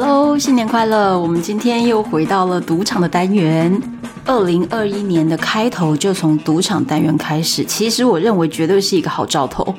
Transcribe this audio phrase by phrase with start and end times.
[0.00, 1.18] Hello，新年快乐！
[1.18, 3.82] 我们今天又回到了赌场的单元。
[4.24, 9.74] 二零二一年的开头就从赌场单元开始，其实我认为绝对是一个好兆头，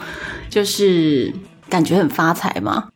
[0.50, 1.34] 就是
[1.70, 2.90] 感觉很发财嘛。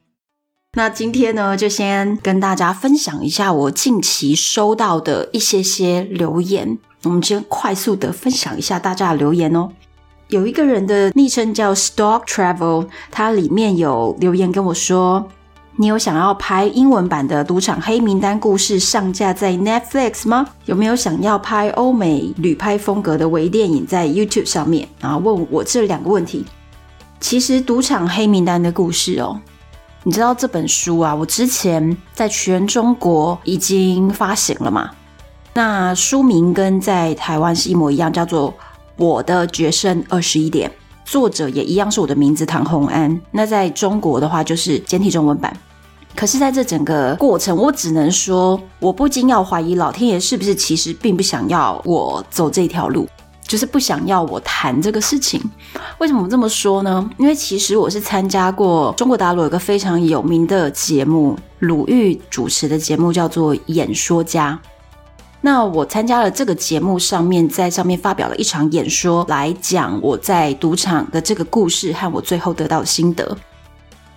[0.74, 6.78] 那今天呢，就先跟大家分享一下我近期收到的一些些留言。
[7.04, 9.70] 我们先快速的分享一下大家的留言哦。
[10.28, 15.30] 有一个人的昵称叫 Stock Travel，他里面有留言跟我说。
[15.76, 20.46] 你有想要拍英文版的《赌场黑名单》故事上架在 Netflix 吗？
[20.66, 24.88] 有没有想要拍欧美旅拍风格的微电影在 YouTube 上面？
[25.00, 26.46] 然后问我这两个问题。
[27.20, 29.40] 其实《赌场黑名单》的故事哦，
[30.04, 34.92] 你知道这本书啊，我之前在全中国已经发行了嘛？
[35.56, 38.52] 那书名跟在台湾是一模一样，叫做
[38.98, 40.70] 《我的决胜二十一点》。
[41.06, 45.56] 作者也一样是我的名字唐洪安，那在中国的话就是简体中文版。
[46.16, 53.08] 可是，在这整个过程，我只能说，我不禁要怀疑老天爷是不是其实并不想要我走这条路，
[53.42, 55.42] 就是不想要我谈这个事情。
[55.98, 57.10] 为什么这么说呢？
[57.18, 64.60] 因为其实我是参加过中国大陆有一个非常有名的节目，鲁豫主持的节目叫做《演说家》。
[65.46, 73.38] 那我参加了这个节目，上面在上面发表了一场演说，来讲我在赌场的这个故事和我最后得到的心得。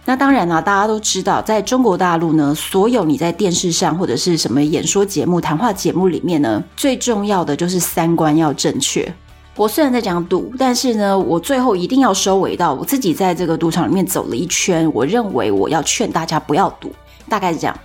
[0.05, 9.13] 那当然啦，大家都知道，在中国大陆呢，所有你在电视上或者是什么演说节目、谈话节目里面呢，最重要的就是三观要正确。
[9.57, 16.93] 我虽然在讲赌，但是呢，我最后一定要收尾到我自己在这个赌场里面走了一圈，我认为我要劝大家不要赌，
[17.29, 17.77] 大概是这样。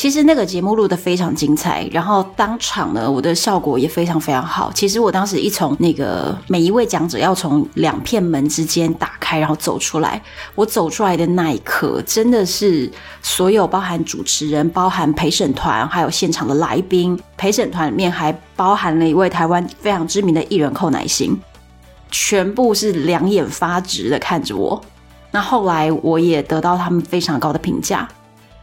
[0.00, 4.72] 其实那个节目录得非常精彩，然后当场呢，我的效果也非常非常好。
[4.72, 10.22] 其实我当时一从那个每一位讲者要从两片门之间打开，然后走出来，
[10.54, 12.90] 我走出来的那一刻，真的是
[13.20, 21.38] 所有包含主持人、包含陪审团，还有现场的来宾，陪审团里面还包含了一位台湾非常知名的艺人寇乃馨，
[22.10, 24.80] 全部是两眼发直的看着我。
[25.30, 28.08] 那后来我也得到他们非常高的评价，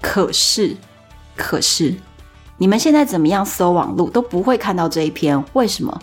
[0.01, 0.75] 可是。
[1.37, 1.95] 可是，
[2.57, 6.01] 你们现在怎么样搜网路都不会看到这一篇，为什么？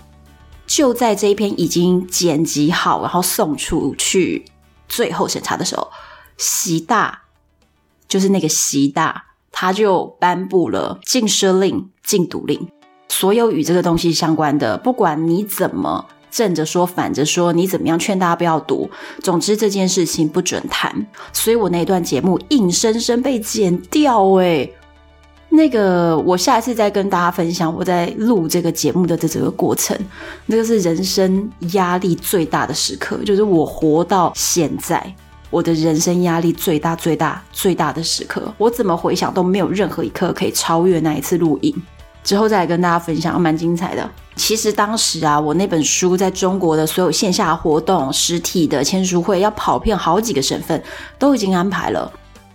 [0.67, 4.47] 就在这一篇已经剪辑好，然后送出去
[4.89, 5.91] 最后审查的时候，
[6.39, 7.25] 习大
[8.09, 12.67] 就是那个习大，他就颁布了禁奢令、禁赌令，
[13.09, 18.91] 所有与这个东西相关的，不管你怎么正着说、反着说，你怎么样劝大家不要赌，
[19.23, 21.07] 总之这件事情不准谈。
[21.33, 24.75] 所以我那段节目硬生生被剪掉，诶
[25.55, 29.97] 那个，我下一次再跟大家分享我在录这个节目的这整个过程。
[30.47, 35.15] 那个是人生压力最大的时刻，就是我活到现在，
[35.51, 38.53] 我的人生压力最大、最大、最大的时刻。
[38.59, 41.75] 我怎么回想都没有任何一刻可以超越那一次录影。
[42.25, 44.11] 之后再来跟大家分享，蛮精彩的。
[44.35, 50.83] 其实当时啊，我那本书在中国的所有线下活动、实体的签书会，要跑遍好几个省份，
[51.17, 52.11] 都已经安排了。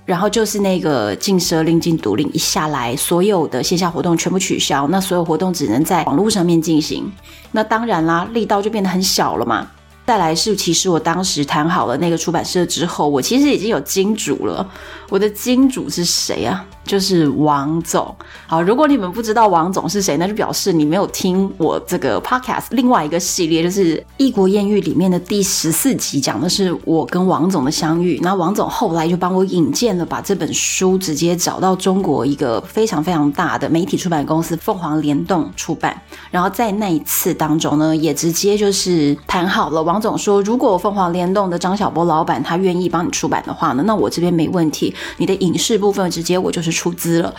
[0.09, 7.07] 然后就是那个禁奢令、禁赌令一下来，所有的线下活动全部取消，那所有活动只能在网络上面进行。
[7.51, 9.67] 那当然啦，力道就变得很小了嘛。
[10.07, 14.67] 再来是，其实我当时谈好了那个出版社之后，我其实已经有金主了。
[15.09, 16.65] 我的金主是谁啊？
[16.89, 18.15] 就是王总。
[18.47, 28.19] 好，如果你们不知道王总是谁，那就表示你没有听我这个 podcast 另外一个系列，就是《异国艳遇》里面的第十四集，讲的是我跟王总的相遇。
[28.23, 35.95] 那王总后来就帮我引荐了，把这本书直接找到中国一个非常非常大的媒体出版公司凤凰联动出版。
[36.31, 39.83] 然后在那一次当中呢，也直接就是谈好了。
[39.83, 44.91] 王总说，如果凤凰联动的张晓波老板他愿意帮你出版的话呢，那我这边没问题。
[45.17, 46.78] 你的影视部分直接我就是。
[46.79, 47.35] 出资了，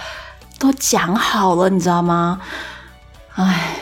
[0.58, 2.38] 都讲好了，你知道吗？
[3.37, 3.75] 唉，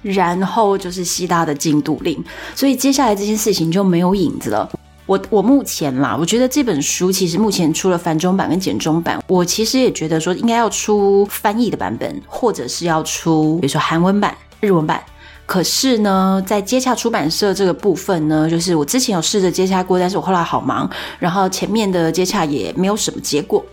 [0.00, 4.66] 然后就是西大的禁赌令，所以接下来这件事情就没有影子了。
[5.04, 15.02] 我我目前啦，我觉得这本书其实目前出了繁中版跟简中版，我其实也觉得说应该要出翻译的版本，或者是要出比如说韩文版、日文版。
[15.44, 20.90] 可是呢，在接洽出版社这个部分呢，就是我之前有试着接洽过，但是我后来好忙，
[21.20, 23.64] 然后前面的接洽也没有什么结果。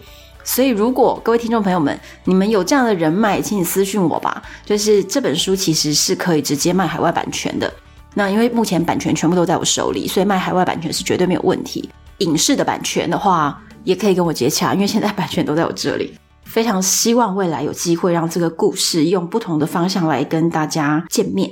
[0.43, 4.43] 所以，如果各位听众朋友们，你们有这样的人脉，请你私信我吧。
[4.65, 7.73] 就是这本书其实是可以直接卖海外版权的。
[8.13, 11.89] 那因为目前版权全部都在我手里，所以卖海外版权是绝对没有问题。
[12.19, 16.13] 影视的版权的话，也可以跟我接洽，因为现在版权都在我这里。
[16.43, 21.49] 非常希望未来有机会让这个故事用不同的方向来跟大家见面。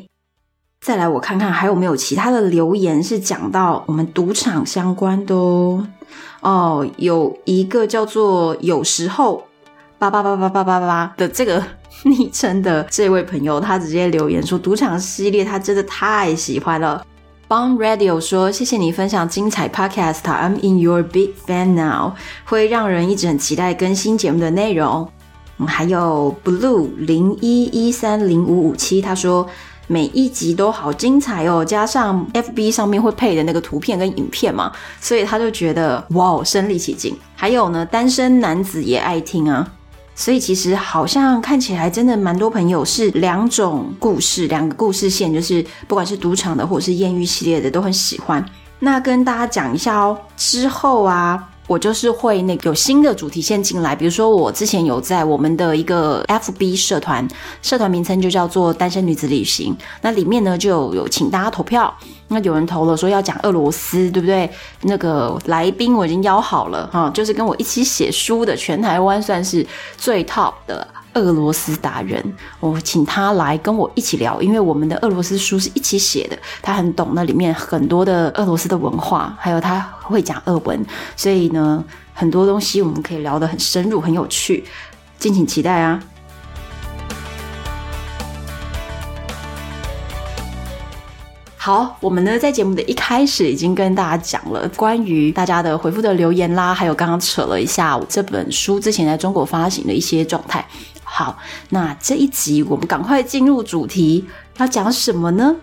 [0.85, 5.87] 再来，我看看还有没有其他的留言是讲到我们赌场相关的哦。
[6.41, 9.43] 哦，有一个叫做“有时候
[9.97, 11.63] 八八八八八八八”的这个
[12.03, 17.05] 昵称的这位朋友，他直接留言说：“赌场系列他真的太喜欢了。”
[17.47, 22.13] Bond Radio 说：“谢谢你分享精彩 Podcast，I'm in your big fan now，
[22.45, 25.07] 会让人一直很期待更新节目的内容。”
[25.59, 29.47] 嗯，还有 Blue 零一一三零五五七，他说。
[29.91, 34.71] 每一集都好精彩哦，加上 FB 上面会配的那个图片跟影片嘛，
[35.01, 37.13] 所以他就觉得哇，身临其境。
[37.35, 39.69] 还有呢，单身男子也爱听啊，
[40.15, 48.41] 所以其实好像看起来真的蛮多朋友是两种故事，两个故事线，就是不管是赌场的或者是艳遇系列的都很喜欢。
[48.79, 51.49] 那跟大家讲一下哦，之后啊。
[51.71, 57.25] 我就是会那个有新的主题线进来，比如说我之前有在我们的一个 FB 社团，
[57.61, 61.97] 社团名称就叫做单身女子旅行，那里面呢就有请大家投票，
[62.27, 64.51] 那有人投了说要讲俄罗斯，对不对？
[64.81, 69.65] 那个来宾我已经邀好了哈，就是跟我一起写书的，全台湾算是
[69.95, 70.85] 最 top 的。
[71.13, 72.23] 俄罗斯达人，
[72.59, 80.85] 我请他来跟我一起聊，因为我们的俄罗斯书是一起写的，他很懂那里面很多的俄罗斯的文化，还有他会讲俄文，
[81.17, 84.63] 所以呢，很多东西我们可以聊得很深入，很有趣，
[85.19, 86.01] 敬请期待啊！
[91.63, 100.65] 好，我们呢在节目的一开始已经跟大家讲了关于大家的回复的留言啦，还有刚刚扯了一下我这本书之前在中国发行的一些状态。
[101.13, 101.37] 好，
[101.67, 104.25] 那这一集我们赶快进入主题，
[104.57, 105.53] 要讲什么呢？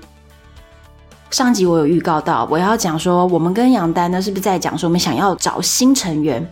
[1.31, 6.47] 上集我有预告到，我要讲说我们跟杨丹呢是不是在讲说我们想要找新成员？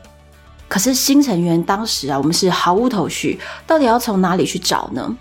[0.66, 5.14] 可是新成员当时啊，我们是毫无头绪，到底要从哪里去找呢？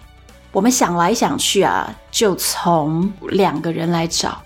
[0.54, 4.42] 我们想来想去啊，就从两个人来找。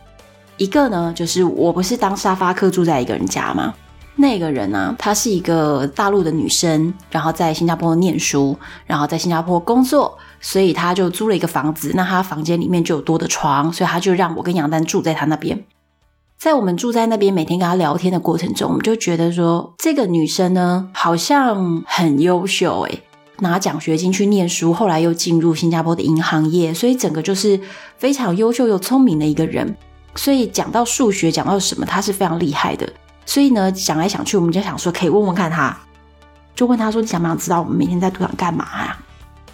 [0.58, 3.76] 一个呢，就是我不是当沙发客住在一个人家吗？
[4.20, 11.94] 那个人呢、她是一个大陆的女生，然后在新加坡念书，然后在新加坡工作，所以她就租了一个房子。
[11.96, 15.64] 那她房间里面就有多的床，所以她就让我跟杨丹住在她那边。
[16.38, 23.02] 在我们住在那边，每天跟她聊天的过程中，我们就觉得说，这个女生呢，好像很优秀诶。
[23.40, 27.58] 拿奖学金去念书，后来又进入新加坡的银行业，所以整个就是
[27.98, 29.78] 非常优秀又聪明的一个人。
[30.16, 32.86] 所以讲到数学，讲到什么，他是非常厉害的。
[33.30, 35.78] 所以呢，想来想去，我们就想说，可以问问看他，
[36.56, 38.98] 就问他说：“你想不想知道我们每天在赌场干嘛呀？”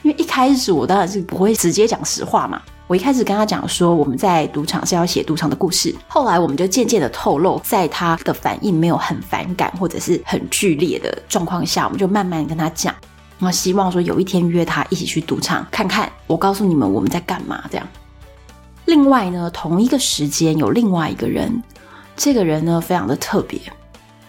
[0.01, 2.61] 因为一开始我当然是不会直接讲实话嘛。
[2.87, 5.93] 我一开始跟他讲说，我们在赌场是要写赌场的故事。
[6.07, 12.95] 后来我们就渐渐的透露，在他的反应没有很反感或者是很剧烈的状况下，我们就慢慢跟他讲。
[13.39, 17.85] 我希望说有一天约他一起去赌场看看，我告诉你们我们在干嘛这样。
[18.85, 21.61] 另外呢，同一个时间有另外一个人，
[22.15, 23.59] 这个人呢非常的特别，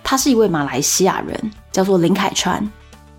[0.02, 2.68] 他是一位马来西亚人，叫做林凯川。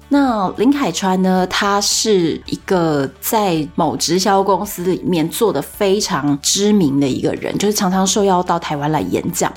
[0.09, 9.51] 那林凯川呢，他是一个在某直销公司里面做的非常知名的一个人，就是常常受邀到台湾来演讲。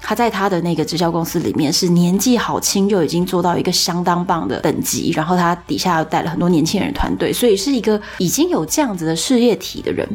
[0.00, 10.08] 他在他的那个直销公司里面是年纪好轻就已经做到一个相当棒的等级，然后他底下又带了很多年轻人团队，所以是一个已经有这样子的事业体的人。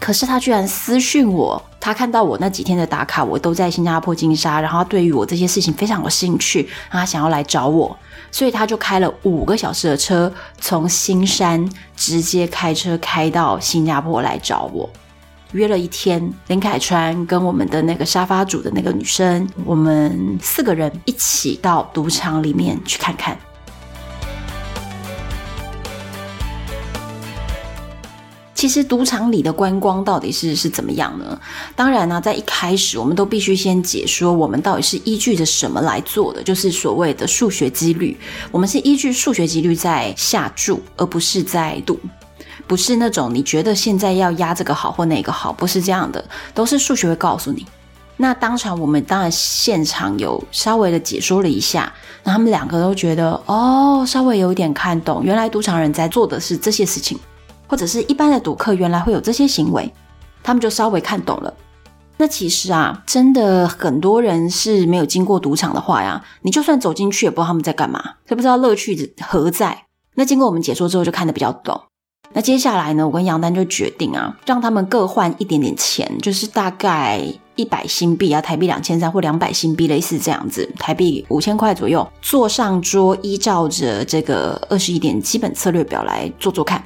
[0.00, 7.96] 可是他居然私讯我，他看到我那几天的打卡，我都在新加坡金沙，然后对于我这些事情非常有兴趣，他想要来找我，
[8.30, 14.88] 所以他就开了五个小时的车，从新山直接开车开到新加坡来找我。
[15.52, 23.34] 约了一天，林凯川跟我们的那个沙发主的那个女生，我们四个人一起到赌场里面去看看。
[28.58, 31.40] 其实赌场里的观光到底是是怎么样呢？
[31.76, 38.18] 当然呢、在一开始我们都必须先解说我们到底是依据着什么来做的，就是所谓的数学几率。
[38.50, 42.00] 我们是依据数学几率在下注，而不是在赌。
[42.66, 47.64] 不是那种你觉得现在要押这个好或那个好，不是这样的，都是数学会告诉你。
[48.16, 51.92] 那当场我们当然现场有稍微的解说了一下，
[52.24, 57.16] 那他们两个都觉得哦，稍微有点看懂，原来赌场人在做的是这些事情，
[57.68, 59.92] 或者是一般的赌客原来会有这些行为，
[60.42, 61.54] 他们就稍微看懂了。
[62.16, 69.84] 那其实啊，真的很多人是没有经过赌场的话呀，你就算走进去也不知道他们在干嘛，也不知道乐趣何在。
[70.16, 71.80] 那经过我们解说之后，就看得比较懂。
[72.32, 77.22] 那接下来呢，我跟杨丹就决定啊，让他们各换一点点钱，就是大概
[77.54, 86.82] 一百新币啊，台币两千三或两百新币，类似这样子，台币五千块左右，坐上桌，依照着这个二十一点基本策略表来做做看。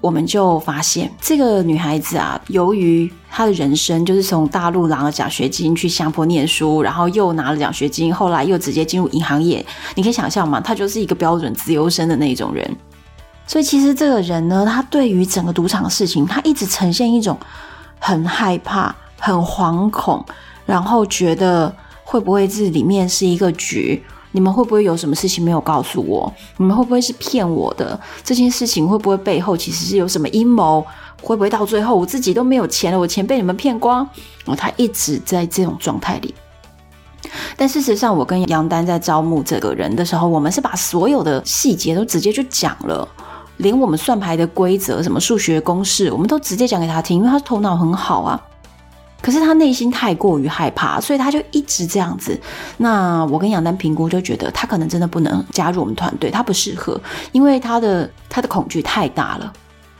[0.00, 9.64] 我们就发现这个女孩子啊，由于她的人生就是从大陆拿了奖学金去香坡念书，然后又拿了奖学金，后来又直接进入银行业，
[9.94, 10.60] 你可以想象吗？
[10.60, 12.76] 她就是一个标准资优生的那种人。
[13.46, 17.38] 所以其实这个人呢，他对于整个赌场的事情，他一直呈现一种
[17.98, 20.22] 很害怕、很惶恐，
[20.66, 21.74] 然后觉得
[22.04, 24.04] 会不会这里面是一个局？
[24.32, 26.32] 你们会不会有什么事情没有告诉我？
[26.56, 27.98] 你们会不会是骗我的？
[28.22, 30.84] 这件事情会不会背后其实是有什么阴谋？
[31.22, 34.08] 会不会到最后我自己都没有钱了，我钱被你们骗光？
[34.44, 36.34] 哦，他一直在这种状态里。
[37.56, 43.06] 但事实上，我跟杨丹在招募这个人的时候，我们是把所有的细节都直接就讲了。
[43.56, 48.40] 连我们算牌的规则、什么数学公式，我们都直接讲给他听，因为他头脑很好啊。
[49.28, 52.40] 可是他内心太过于害怕，所以他就一直这样子。
[52.78, 56.98] 那我跟杨丹评估就觉得他可能真的不能加入我们团队，他不适合，
[57.32, 59.52] 因为他的他的恐惧太大了。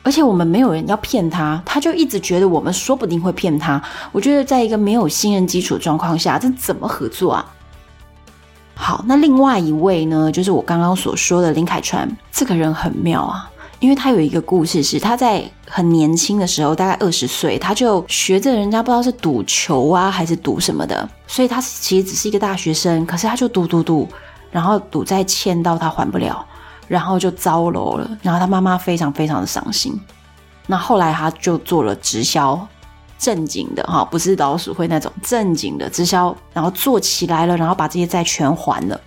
[0.03, 3.83] 而且我们没有人要骗他，他就一直觉得我们说不定会骗他。
[4.13, 7.45] 我觉得在一个没有信任基础的状况下，这怎么合作啊？
[8.75, 24.09] 好，那另外一位呢，就是我刚刚所说的林凯川，这个人很妙啊，因为他有一个故事是他在很年轻的时候，大概二十岁，他就学着人家不知道是赌球啊还是赌什么的，所以他其实只是一个大学生，可是他就赌赌赌，
[24.51, 26.45] 然后赌债欠到他还不了，
[26.87, 29.99] 然后就遭楼了，然后他妈妈非常非常的伤心，
[30.67, 32.67] 那后来他就做了直销。
[33.21, 39.01] 正经的哈，不是老鼠会那种正经的直销，然后做起来了，然后把这些债全还了，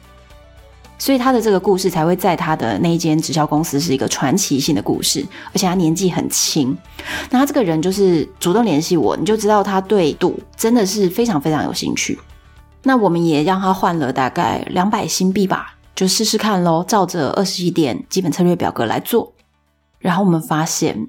[1.01, 6.77] 所以他的这个故事才会在他的那一间直销公司是一个传奇性的故事，而且他年纪很轻。
[7.31, 12.19] 那他这个人就是主动联系我，你就知道他对赌真的是非常非常有兴趣。
[12.83, 19.33] 那我们也让他换了大概两百新币吧，就试试看喽，照着二十一点基本策略表格来做，
[19.97, 21.07] 然后我们发现。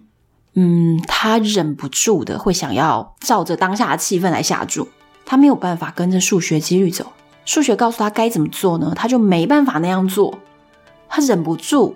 [0.55, 4.89] 嗯，他忍不住的会想要照着当下的气氛来下注，
[5.25, 7.13] 他没有办法跟着数学几率走。
[7.45, 8.93] 数学告诉他该怎么做呢？
[8.95, 10.39] 他就没办法那样做，
[11.09, 11.95] 他忍不住。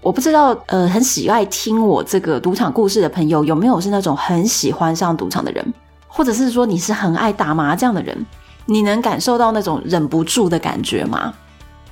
[0.00, 5.74] 我不知道，呃，很喜爱听我这个赌场故事的朋友有没有是那种很喜欢上赌场的人，
[6.06, 8.26] 或者是说你是很爱打麻将的人，
[8.66, 11.34] 你能感受到那种忍不住的感觉吗？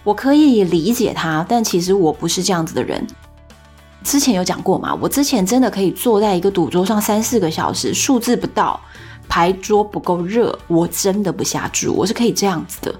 [0.04, 3.04] 我可以理解他，但其实我不是这样子的人。
[4.04, 8.78] 之前有讲过嘛，我之前真的可以坐在一个赌桌上三四个小时，数字不到，
[9.28, 12.94] 牌桌不够热，我真的不下注，我是可以这样子的。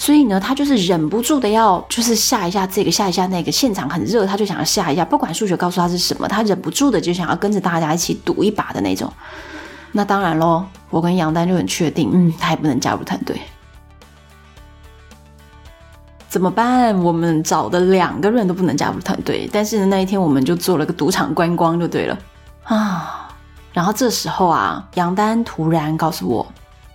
[0.00, 9.12] 所以呢，他就是忍不住的要，就是下一下这个，下一下那个，现场很热，他就想要下一下，不管数学告诉他是什么，他忍不住的就想要跟着大家一起赌一把的那种。
[9.90, 13.40] 那当然咯，我跟杨丹就很确定，嗯，他也不能加入团队。
[16.28, 16.96] 怎么办？
[17.02, 22.18] 我们找的两个人都不能加入团队，但是，那一天我们就做了个赌场观光就对了
[22.64, 23.27] 啊。
[23.72, 26.46] 然后这时候啊，杨丹突然告诉我，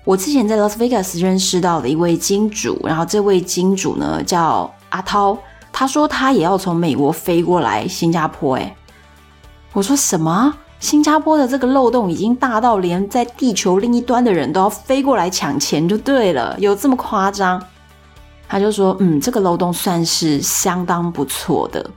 [0.04, 5.38] 我之前在拉斯维加斯认识到的一位金主，然后这位金主呢叫阿涛，
[5.72, 8.58] 他说他也要从美国飞过来新加坡。
[8.58, 8.76] 诶，
[9.72, 10.54] 我说什么？
[10.80, 17.64] 新加坡的这个漏洞已经大到连在地球另一端的人都要飞过来抢钱就对了，有这么夸张？
[18.50, 21.90] 他就说：“嗯，这个漏洞算是相当不错的，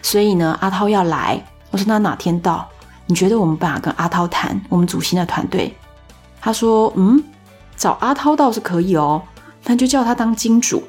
[0.00, 1.44] 所以呢，阿涛要来。
[1.70, 2.66] 我说那哪天到？
[3.10, 4.58] 你觉得我们办法跟阿涛谈？
[4.68, 5.76] 我们组新的团队？”
[6.40, 7.20] 他说：“嗯，
[7.76, 9.20] 找阿涛倒是可以哦，
[9.64, 10.84] 那就叫他当金主。”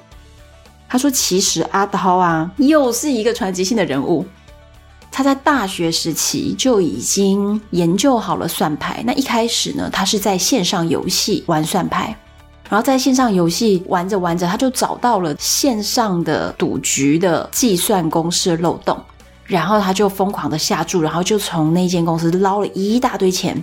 [0.87, 4.23] 他说：“其实阿涛啊，又是一个传奇性的人物。
[5.11, 9.01] 他在大学时期就已经研究好了算牌。
[9.03, 12.15] 那一开始呢，他是在线上游戏玩算牌。”
[12.69, 18.97] 然后在线上游戏玩着玩着，他就找到了线上的赌局的计算公式漏洞，
[19.51, 23.62] 然后他就疯狂的下注，然后就从那间公司捞了一大堆钱。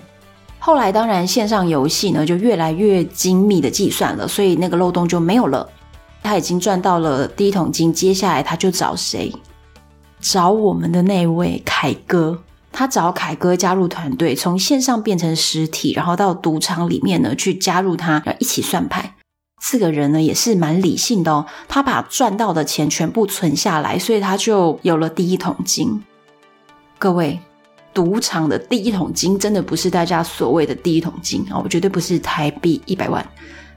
[0.59, 5.67] 后来当然线上游戏呢就越来越精密的计算了，所以那个漏洞就没有了。
[6.23, 9.33] 他已经赚到了第一桶金，接下来他就找谁？
[10.21, 12.39] 找我们的那位凯哥。
[12.71, 19.15] 他找凯哥加入团队，从线上变成实体，然后到赌场里面呢去加入他，然后一起算牌。
[19.61, 26.03] 四个人呢也是蛮理性的哦，他把赚到的钱全部存下来，所以他就有了第一桶金。
[26.99, 27.39] 各位，
[27.93, 33.25] 赌场的第一桶金真的不是大家所谓的第一桶金啊，我绝对不是台币一百万，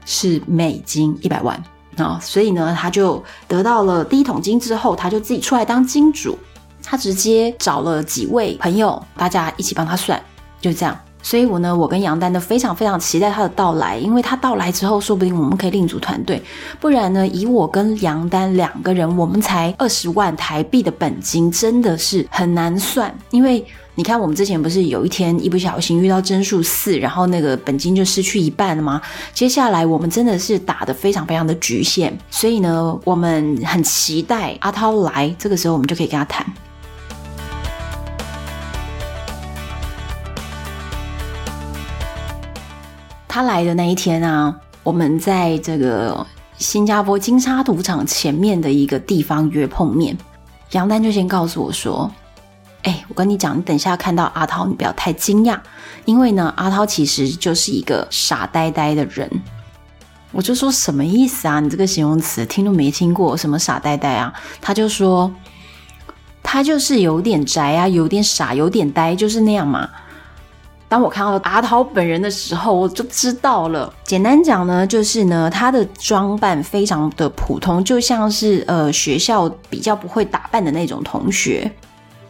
[0.04, 1.62] 是美金一百万
[1.96, 2.18] 啊。
[2.22, 6.38] 所以呢，他就得到了第一桶金之后，他就自己出来当金主，
[6.82, 10.20] 他直接找了几位朋友，大家一起帮他算，
[10.60, 10.98] 就这样。
[11.22, 16.42] 所以我呢，我跟杨丹都非常非常期待他的到来，因为他到来之后，说不定我们可以另组团队。
[16.80, 23.14] 不然呢，以我跟杨丹两个人，我们才二十万台币的本金，真的是很难算。
[23.30, 23.64] 因为
[23.94, 29.00] 你看，我们之前不是有一天一不小心遇到真数四，然后那个本金就失去一半了吗？
[29.32, 36.44] 接下来我们真的是打得非常非常的局限，所以呢，我们很期待阿涛来，这个时候我们就可以跟他谈。
[43.34, 46.26] 他来的那一天啊，我们在这个
[46.58, 50.14] 新加坡金沙赌场前面的一个地方约碰面。
[50.72, 52.12] 杨丹就先告诉我说
[52.84, 55.58] ：“哎，我跟你讲，你等一下看到阿涛，你不要太惊讶，
[56.04, 59.30] 因为呢，阿涛其实就是一个傻呆呆的人。”
[60.30, 61.58] 我就说：“什么意思啊？
[61.58, 65.32] 你这个形容词听都没听过，什么傻呆呆啊？”他就说
[66.44, 69.88] ：“他就是有点宅啊，有点傻，有点呆，就是那样嘛。”
[70.92, 73.90] 当我看到阿涛本人的时候，我就知道了。
[74.04, 81.72] 简单讲呢，就是呢，他的装扮非常的普通，就像是呃学校比较不会打扮的那种同学，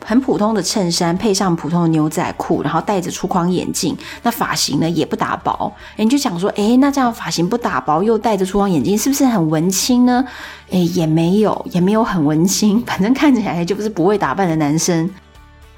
[0.04, 5.72] 很普通的衬衫配上普通的牛仔裤，然后戴着粗框眼镜，那发型呢也不打薄。
[5.96, 10.24] 诶，你就想说，诶，那这样发型不打薄又戴着粗框眼镜，是不是很文青呢？
[10.70, 15.10] 诶，也没有，也没有很文青，反正看起来就不是不会打扮的男生。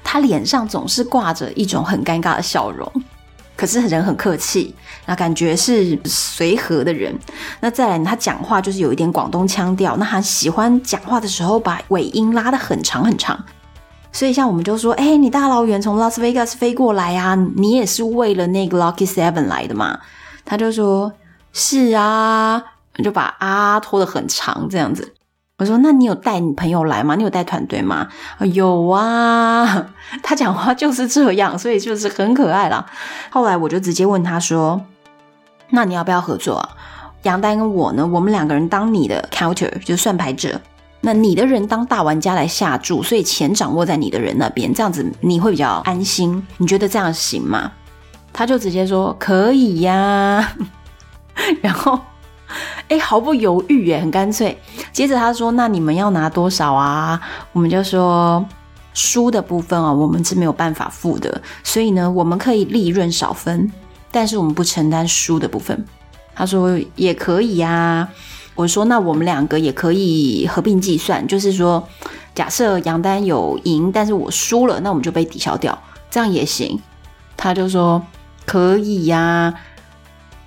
[0.05, 2.89] 他脸上总是挂着一种很尴尬的笑容，
[3.57, 4.73] 可是人很客气，
[5.07, 7.13] 那感觉是随和的人。
[7.59, 13.43] 那再来，他讲话就是有一点广东腔调，那他喜欢讲话的时候把尾音拉得很长很长。
[14.13, 19.99] 所以像我们就说，哎、你大老远从拉斯维加斯飞过来啊，你也是为了那个 Lucky Seven 来的嘛？
[20.45, 21.11] 他就说，
[21.51, 22.63] 是啊，
[23.03, 25.13] 就把啊拖得很长这样子。
[25.57, 27.15] 我说：“那你有带你朋友来吗？
[27.15, 28.09] 你有带团队吗？”
[28.53, 29.87] 有啊，
[30.21, 32.85] 他讲话就是这样，所以就是很可爱啦。
[33.29, 34.81] 后来我就直接问他说
[35.71, 36.69] ：“那你要不要合作啊？
[37.23, 40.59] 杨丹跟我呢，我们两个人当你的 counter，就算牌者，
[40.99, 46.45] 那你的人当大玩家来下注，所以钱掌握在你的人那边，这样子你会比较安心。
[46.57, 47.71] 你觉得这样行吗？”
[48.33, 50.53] 他就直接说：“可以呀。”
[51.63, 51.97] 然后。
[52.87, 54.57] 哎，毫不犹豫，哎，很干脆。
[54.91, 57.19] 接着他说：“那你们要拿多少啊？”
[57.53, 58.45] 我们就说
[58.93, 63.71] ：“输的部分啊，我们是没有办法付的，所以呢，我们可以利润少分，
[64.11, 65.85] 但是我们不承担输的部分。”
[66.35, 68.07] 他说：“也可以呀。”
[68.55, 71.85] 我说：“那我们两个也可以合并计算，就是说，
[72.33, 75.77] 假设杨丹有赢，但是我输了，那我们就被抵消掉，
[76.09, 76.79] 这样也行。”
[77.35, 78.01] 他就说
[78.45, 79.53] ：“可以呀。”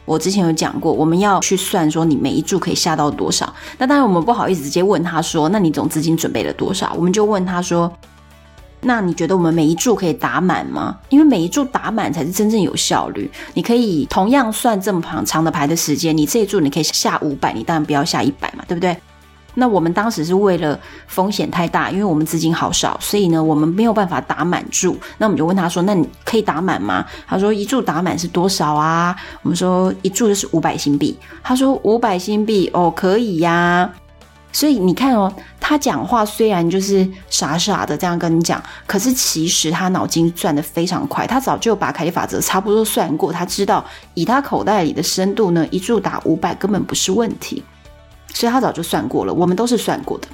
[0.08, 3.52] 我之前有讲过，我们要去算说你每一注可以下到多少。
[3.76, 6.94] 那当然我们不好意思直接问他说，那你总资金准备了多少？
[6.96, 7.92] 我们就问他说，
[8.80, 10.96] 那你觉得我们每一注可以打满吗？
[11.10, 13.30] 因为每一注打满才是真正有效率。
[13.52, 18.96] 你可以同样算这么长长的牌的时间，你这一注你可以下五百，你当然不要下一百嘛，对不对？
[19.54, 24.96] 那我们当时是为了风险太大，因为我们资金好少，所以呢，我们没有办法打满注。
[25.16, 33.90] 那我们就问他说：“那你可以打满吗？”他说：“一注打满是多少啊？”我们说：“一注就是五百新币。”他说：“五百新币哦，可以呀。”
[34.50, 43.84] 所以你看哦，他讲话虽然就是傻傻的这样跟你讲，可是其实他脑筋转得非常快，他早就把凯利法则差不多算过，他知道
[44.14, 47.62] 以他口袋里的深度呢，一注打五百根本不是问题。
[48.34, 50.28] 所以他早就算过了，我们都是算过的。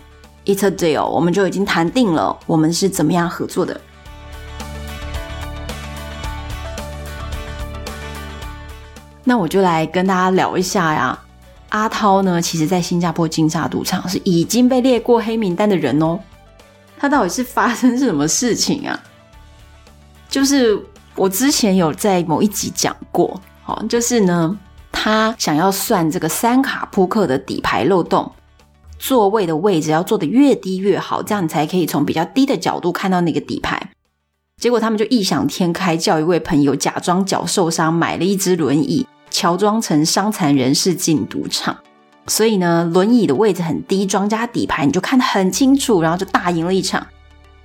[0.44, 3.80] It's a deal，我们就已经谈定了，我们是怎么样合作的。
[9.24, 11.18] 那我就来跟大家聊一下呀。
[11.70, 16.20] 阿涛呢，其实在新加坡金沙赌场是已经被列过黑名单的人哦。
[16.98, 19.00] 他到底是发生什么事情啊？
[20.28, 20.78] 就是
[21.14, 24.58] 我之前有在某一集讲过，好，就是呢。
[25.04, 28.32] 他想要算这个三卡扑克的底牌漏洞，
[28.98, 33.90] 座位的位置要坐得越低越好，这样你才可以从比较低的角度看到那个底牌。
[34.56, 41.76] 结果他们就异想天开，叫一位朋友假装脚受伤，买了一只轮椅，乔装成伤残人士进赌场。
[42.26, 47.06] 所以呢，轮椅的位置很低，庄家底牌你就看得很清楚，然后就大赢了一场。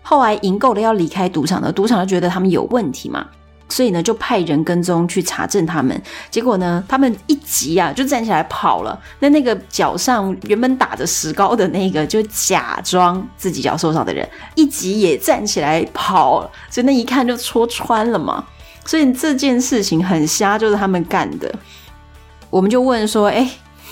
[0.01, 3.25] 后来赢够了要离开赌场的，赌场就觉得他们有问题嘛。
[3.69, 6.01] 所以呢，就派人跟踪去查证他们。
[6.29, 8.99] 结果呢，他们一急啊，就站起来跑了。
[9.19, 16.51] 那那个脚上原本打着石膏的那个，就假装自己脚受伤的人，一急也站起来跑了。
[16.69, 18.43] 所以那一看就戳穿了嘛。
[18.85, 21.53] 所以这件事情很瞎，就是他们干的。
[22.49, 23.47] 我们就问说：“哎，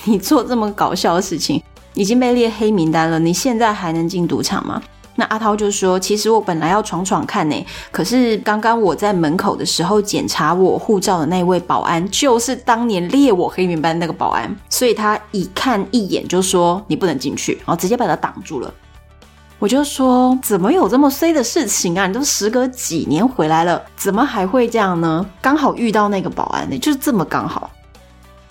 [0.05, 1.61] 你做这么搞笑的事情，
[1.93, 4.81] 已经被列黑名单了，你现在还能进赌场吗？”
[5.19, 18.71] 那阿涛就说：“其实我本来要闯闯看呢，可是刚刚我在门口的时候检查我护照的那位保安，就是当年列我黑名单那个保安，所以他一看一眼就说你不能进去，然后直接把他挡住了。
[19.57, 22.05] 我就说怎么有这么衰的事情啊？
[22.05, 25.25] 你都时隔几年回来了，怎么还会这样呢？
[25.41, 27.71] 刚好遇到那个保安呢，就是这么刚好。”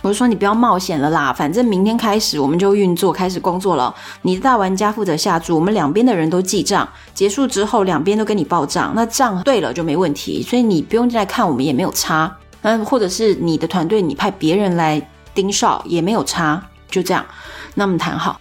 [0.06, 3.92] 我就说你不要冒险了啦，反正明天开始我们就运作开始工作了。
[4.22, 12.32] 你的大玩家负责下注，我们两边的人都记账，结束之后两边都跟你报账，那账对了就没问题，所以你不用进来看我们也没有差。
[12.62, 17.26] 嗯，或者是你的团队你派别人来盯梢也没有差，就这样，
[17.74, 18.40] 那么谈好。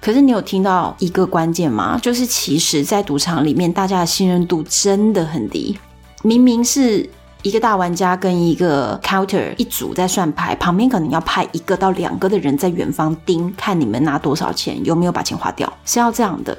[0.00, 1.98] 可是你有听到一个关键吗？
[2.00, 5.76] 就是其实，在赌场里面，大家的信任度真的很低，
[6.22, 7.10] 明明是。
[7.42, 16.56] 一个大玩家跟一个 counter 一组在算牌，旁边可能要派一个到两个的人在远方盯，看你们拿多少钱，有没有把钱花掉，是要这样的。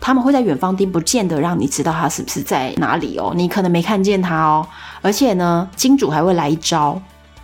[0.00, 4.66] 他们会在远方盯，不见得让你知道他是不是在哪里哦，你可能没看见他哦。
[5.02, 7.00] 而且呢，金主还会来一招，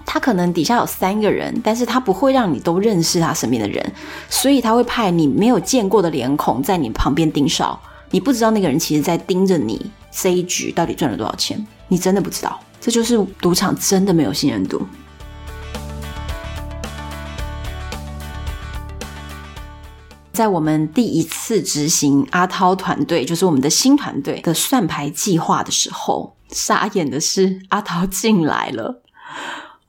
[0.06, 3.92] 他可能底下有三个人，但是他不会让你都认识他身边的人，
[4.30, 7.78] 所以他会派你没有见过的脸孔在你旁边盯梢，
[8.10, 9.90] 你不知道那个人其实在盯着你。
[10.20, 11.64] 这一局到底赚了多少钱。
[11.86, 14.86] 你真的不知道，这就是赌场真的没有信任度。
[20.32, 29.02] 在我们第一次执行阿涛团队，就是我们的新团队的算牌计划的时候，傻眼的是阿涛进来了。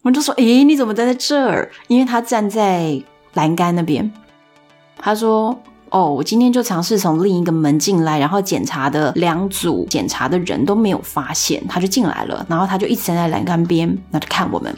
[0.01, 4.11] 我们就说：“诶，你怎么站在这儿？”因为他站在栏杆那边。
[4.97, 5.59] 他说。
[5.91, 14.75] 哦，我今天就尝试从另一个门进来，然后检查的两组检查的人都没有发现，他就进来了，然后他就一直站在栏杆边，那就看我们。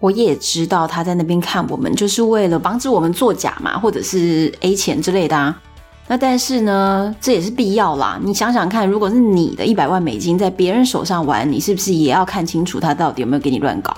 [0.00, 5.58] 我也知道他在那边看我们，就是为了防止我们作假嘛，或者是 A 钱之类的啊。
[6.06, 8.20] 那但是呢，这也是必要啦。
[8.22, 13.96] 你想想看，如果是你的一百万美金在别人手上玩，你是不是也要看清楚他到底有没有给你乱搞？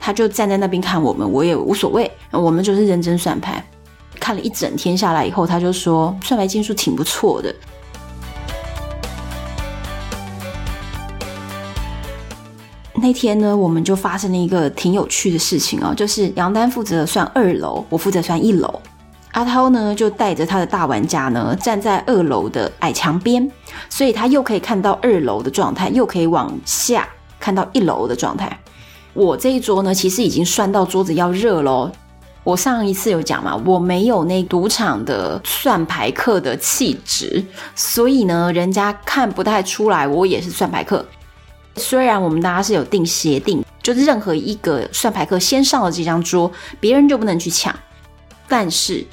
[0.00, 3.64] 他就站在那边看我们，我也无所谓，我们就是认真算牌。
[4.30, 7.52] 看了一整天下来以后，他就说算牌技术挺不错的。
[12.94, 18.80] 那天呢，我们就发生了一个挺有趣的事情哦，就是杨丹负责算二楼，我负责算一楼。
[19.32, 23.50] 阿涛呢就带着他的大玩家呢站在二楼的矮墙边，
[23.88, 27.08] 所以他又可以看到二楼的状态，又可以往下
[27.40, 28.56] 看到一楼的状态。
[29.12, 31.90] 我这一桌呢，其实已经算到桌子要热喽。
[32.42, 41.04] 我上一次有讲嘛，我没有那赌场的算牌客的气质，所以呢，人家看不太出来我也是算牌客。
[41.76, 46.50] 虽然我们大家是有定协定，就是任何一个算牌客先上了这张桌，
[46.80, 47.74] 别人就不能去抢，
[48.48, 49.04] 但是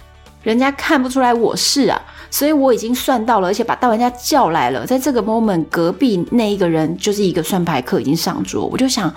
[0.42, 4.86] 人家看不出来我是啊，所以我已经算到了，而且把大玩家叫来了。
[4.86, 9.13] 在这个 moment，隔壁那一个人就是一个算牌客已经上桌，我就想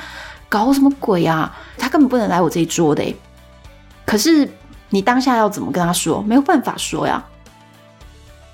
[0.49, 1.57] 搞什么鬼啊？
[1.79, 3.03] 他根本不能来我这一桌的。
[4.11, 4.51] 可是
[4.89, 6.21] 你当下要怎么跟他说？
[6.23, 7.25] 没有办法说呀。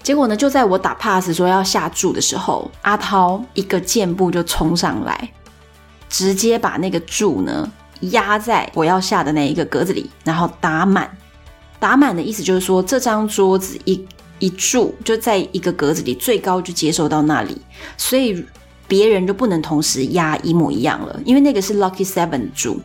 [0.03, 5.33] 结果呢，就在我打 pass 说要下注的时候，阿涛一个箭步就冲上来，
[6.11, 11.11] 直接把那个注呢压在我要下的那一个格子里，然后打满。
[11.79, 14.07] 打满的意思就是说，这张桌子一
[14.38, 17.59] 一注就在一个格子里，最高就接受到那里，
[17.97, 18.45] 所以
[18.88, 22.81] 别人就不能同时压一模一样了，因为那个是 lucky seven 的注。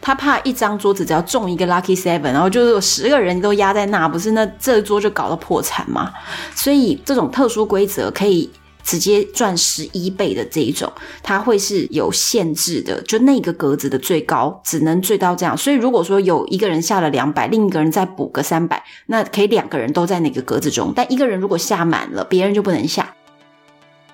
[0.00, 6.12] 他怕一张桌子只要中一个 lucky seven，然后就是有十个人都压在那，不是那这桌就搞到破产嘛？
[6.54, 8.48] 所以这种特殊规则可以
[8.84, 15.56] 直接赚十一倍的这一种，它会是有限制的，就那个格子的最高只能最高这样。
[15.56, 20.92] 所以如果说有一个人下了两百，另一个人再补个三百，那可以两个人都在那个格子中。
[20.94, 23.15] 但一个人如果下满了，别人就不能下。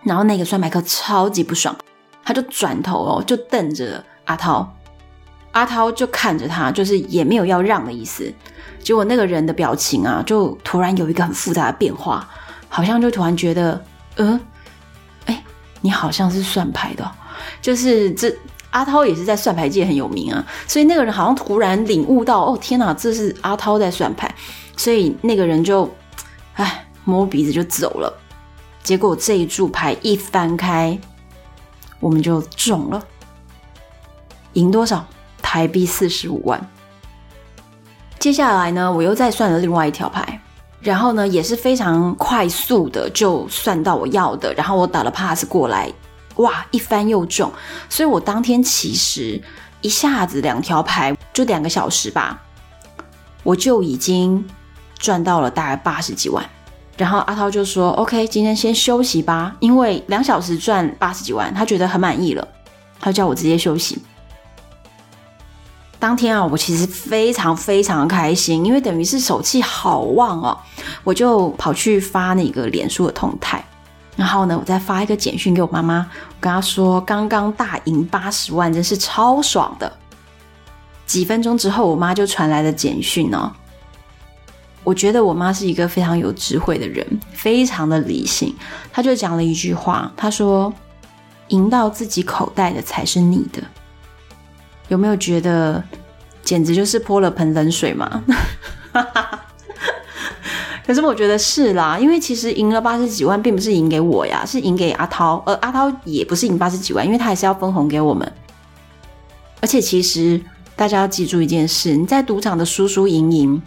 [0.03, 1.75] 然后那个算牌客超级不爽，
[2.25, 4.75] 他就转头哦，就瞪着阿涛。
[5.53, 8.33] 阿涛就看着他，就是也没有要让的意思。
[8.83, 12.27] 结果那个人的表情啊，就突然有一个很复杂的变化，
[12.69, 13.85] 好像就突然觉得，
[14.17, 14.41] 嗯，
[15.27, 15.45] 哎，
[15.83, 17.09] 你好像是算牌的，
[17.61, 18.35] 就是这
[18.71, 20.43] 阿涛也是在算牌界很有名啊。
[20.67, 24.35] 所以那个人好像突然领悟到，哦天哪，这是阿涛在算牌。
[24.75, 25.89] 所以那个人就，
[26.55, 28.22] 哎，摸鼻子就走了。
[28.83, 30.99] 结果这一注牌一翻开，
[32.01, 33.03] 我们就中了，
[34.55, 35.05] 赢多少？
[35.41, 36.71] 台币四十五万。
[38.19, 40.41] 接下来呢，我又再算了另外一条牌，
[40.81, 45.93] 然后呢也是非常快速的就算到我要的，然后我打了 pass 过来，
[46.37, 47.53] 哇，一翻又中，
[47.89, 49.43] 所以我当天其实
[49.81, 52.41] 一下子两条牌就两个小时吧，
[53.43, 54.45] 我就已经
[54.97, 56.45] 赚到了大概八十几万。
[56.97, 62.47] 然后阿涛就说：“OK，今天先休息吧，因为两小时赚八十几万，他觉得很满意了，
[63.01, 64.01] 他就叫我直接休息。”
[65.99, 70.59] 当天啊，我其实非常非常开心，因为等于是手气好旺哦，
[71.05, 73.65] 我就跑去发那个脸书的动态，
[74.17, 79.91] 然后呢，我再发一个简讯给我妈妈，我跟她说刚刚大赢八十万，真是超爽的。
[81.07, 83.53] 几分钟之后，我妈就传来了简讯哦。
[84.85, 88.55] 我觉得我妈是一个非常有智慧的人，非常的理性，
[88.93, 90.73] 她就讲了一句话，她说
[91.49, 93.63] ：“赢到自己口袋的才是你的。”
[94.89, 95.83] 有没有觉得
[96.43, 98.23] 简直就是泼了盆冷水嘛？
[100.85, 108.31] 可是我觉得是啦，因为其实赢了八十几万，并不是赢给我呀，是赢给阿涛，而阿涛也不是赢八十几万，因为他还是要分红给我们。
[109.61, 110.41] 而且其实
[110.75, 113.63] 大家要记住一件事：你在赌场的输输赢赢，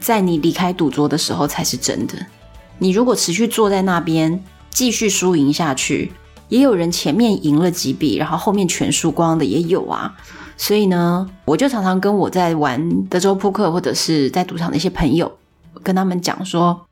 [0.00, 2.14] 在你离开赌桌的时候才是真的。
[2.78, 6.12] 你如果持续坐在那边继续输赢下去，
[6.48, 10.16] 也有人前面赢了几笔，然后后面全输光的也有啊。
[10.56, 15.38] 所以呢，我就常常跟我在玩德州扑克或者是在赌场的一些朋友，
[15.82, 16.86] 跟他们讲说，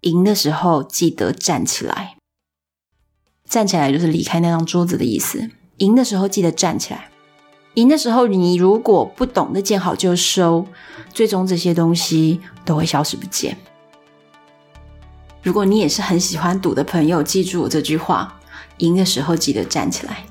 [0.00, 2.16] 赢的时候记得站起来，
[3.48, 5.50] 站起来就是离开那张桌子的意思。
[5.78, 7.10] 赢的时候记得站起来，
[7.74, 10.66] 赢的时候你如果不懂得见好就收，
[11.12, 13.56] 最终这些东西都会消失不见。
[15.42, 18.40] 如果你也是很喜欢赌的朋友，记住我这句话：
[18.78, 20.24] 赢的时候记得站起来。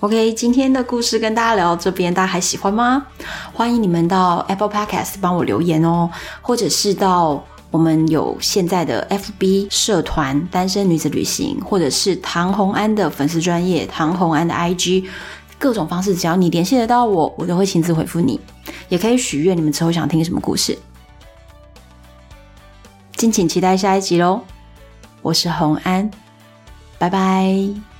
[0.00, 3.06] OK，今天的故事跟大家聊到这边，大家还喜欢吗？
[3.54, 6.10] 欢迎你们到 Apple Podcast 帮我留言哦，
[6.42, 15.06] 或者是到我们有现在的 FB 社团“单身女子旅行”，或者是唐红安的粉丝专业唐红安的 IG，
[15.58, 18.40] 各种方式，只要你联系得到我，我都会亲自回复你。
[18.88, 20.78] 也可以许愿你们之后想听什么故事，
[23.16, 24.40] 敬请期待下一集喽。
[25.22, 26.10] 我是红安，
[26.98, 27.95] 拜拜。